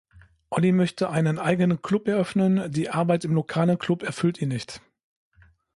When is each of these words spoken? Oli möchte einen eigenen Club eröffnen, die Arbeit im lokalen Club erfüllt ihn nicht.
Oli 0.49 0.71
möchte 0.71 1.11
einen 1.11 1.37
eigenen 1.37 1.83
Club 1.83 2.07
eröffnen, 2.07 2.71
die 2.71 2.89
Arbeit 2.89 3.23
im 3.23 3.33
lokalen 3.35 3.77
Club 3.77 4.01
erfüllt 4.01 4.41
ihn 4.41 4.49
nicht. 4.49 4.81